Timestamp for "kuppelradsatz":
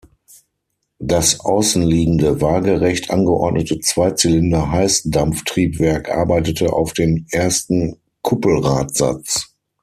8.23-9.53